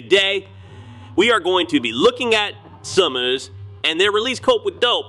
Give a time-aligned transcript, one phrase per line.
[0.00, 0.46] Today,
[1.16, 3.50] we are going to be looking at Summrs
[3.82, 5.06] and their release Cope with Dope.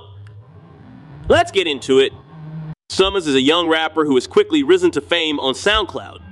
[1.27, 2.11] Let's get into it.
[2.91, 6.23] Summrs is a young rapper who has quickly risen to fame on SoundCloud.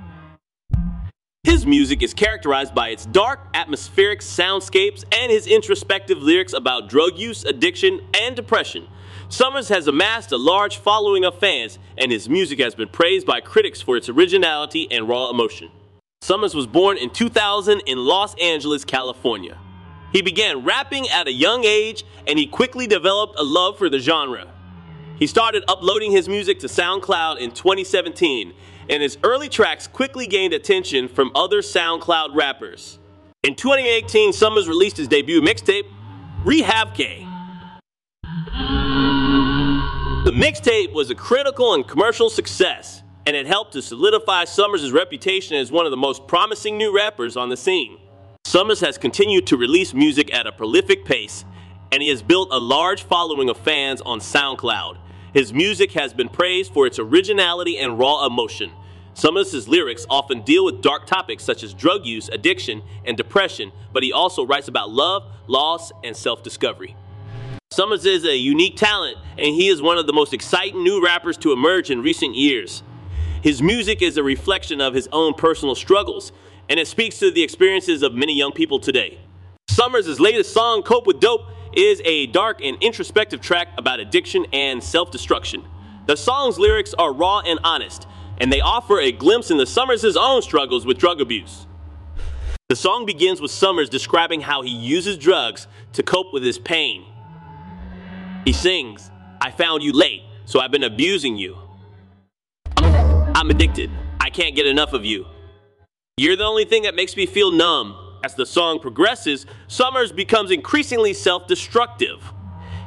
[1.44, 7.16] His music is characterized by its dark, atmospheric soundscapes and his introspective lyrics about drug
[7.16, 8.88] use, addiction, and depression.
[9.28, 13.40] Summrs has amassed a large following of fans, and his music has been praised by
[13.40, 15.70] critics for its originality and raw emotion.
[16.28, 19.56] Summrs was born in 2000 in Los Angeles, California.
[20.12, 23.98] He began rapping at a young age, and he quickly developed a love for the
[23.98, 24.46] genre.
[25.18, 28.52] He started uploading his music to SoundCloud in 2017,
[28.90, 32.98] and his early tracks quickly gained attention from other SoundCloud rappers.
[33.42, 35.86] In 2018, Summrs released his debut mixtape,
[36.44, 37.26] Rehab K.
[40.24, 45.54] The mixtape was a critical and commercial success, and it helped to solidify Summrs' reputation
[45.54, 47.98] as one of the most promising new rappers on the scene.
[48.46, 51.44] Summrs has continued to release music at a prolific pace,
[51.92, 54.96] and he has built a large following of fans on SoundCloud.
[55.34, 58.72] His music has been praised for its originality and raw emotion.
[59.14, 64.02] Summrs' lyrics often deal with dark topics such as drug use, addiction, and depression, but
[64.02, 66.96] he also writes about love, loss, and self discovery.
[67.70, 71.36] Summrs is a unique talent, and he is one of the most exciting new rappers
[71.36, 72.82] to emerge in recent years.
[73.42, 76.32] His music is a reflection of his own personal struggles,
[76.68, 79.18] and it speaks to the experiences of many young people today.
[79.70, 81.42] Summrs' latest song, Cope with Dope,
[81.74, 85.64] is a dark and introspective track about addiction and self destruction.
[86.06, 88.06] The song's lyrics are raw and honest,
[88.38, 91.66] and they offer a glimpse into Summrs' own struggles with drug abuse.
[92.68, 97.04] The song begins with Summrs describing how he uses drugs to cope with his pain
[98.48, 99.10] he sings,
[99.42, 101.58] I found you late, so I've been abusing you.
[103.38, 103.88] I'm addicted.
[104.18, 105.24] I can't get enough of you.
[106.16, 107.96] You're the only thing that makes me feel numb.
[108.24, 112.20] As the song progresses, Summrs becomes increasingly self destructive.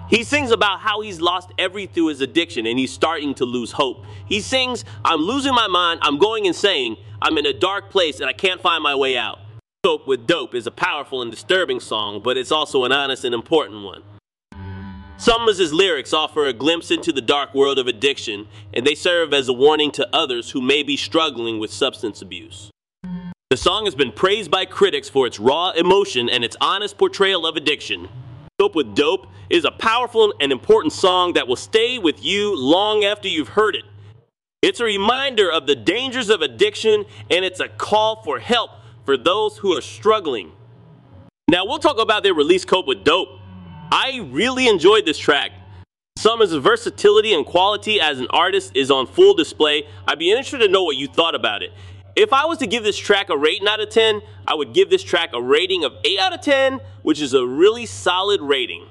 [0.10, 3.72] He sings about how he's lost everything through his addiction and he's starting to lose
[3.72, 4.06] hope.
[4.26, 8.30] He sings, I'm losing my mind, I'm going insane, I'm in a dark place and
[8.30, 9.40] I can't find my way out.
[9.84, 13.34] Dope with Dope is a powerful and disturbing song, but it's also an honest and
[13.34, 14.04] important one.
[15.22, 19.48] Summrs' lyrics offer a glimpse into the dark world of addiction, and they serve as
[19.48, 22.72] a warning to others who may be struggling with substance abuse.
[23.52, 27.46] The song has been praised by critics for its raw emotion and its honest portrayal
[27.46, 28.10] of addiction.
[28.58, 33.04] Dope with Dope is a powerful and important song that will stay with you long
[33.04, 33.86] after you've heard it.
[34.64, 38.72] It's a reminder of the dangers of addiction, and it's a call for help
[39.06, 40.54] for those who are struggling.
[41.48, 43.41] Now, we'll talk about their release Cope with Dope.
[43.92, 45.52] I really enjoyed this track.
[46.18, 49.88] Summrs' versatility and quality as an artist is on full display.
[50.08, 51.74] I'd be interested to know what you thought about it.
[52.16, 54.90] If I was to give this track a rating out of 10, I would give
[54.90, 58.88] this track a rating of 8 out of 10, which is a really solid rating.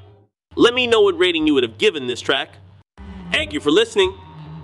[0.57, 2.57] Let me know what rating you would have given this track.
[3.31, 4.15] Thank you for listening,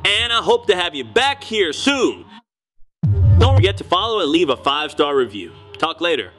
[0.04, 2.24] and I hope to have you back here soon.
[3.38, 5.52] Don't forget to follow and leave a five star review.
[5.78, 6.32] Talk later.